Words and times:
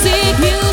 Music, 0.00 0.38
music, 0.38 0.67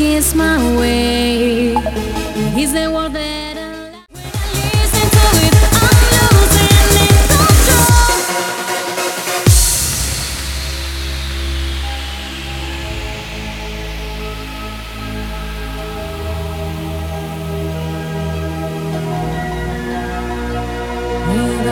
is 0.00 0.34
my 0.34 0.56
way. 0.78 1.74
He's 2.54 2.72
the 2.72 2.90
world 2.90 3.12
that 3.12 3.56
I? 3.56 3.70
When 4.12 4.24
I 4.24 4.62
listen 4.74 5.06
to 5.14 5.24
it, 5.46 5.54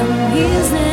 I'm 0.00 0.34
losing 0.34 0.76
it 0.76 0.88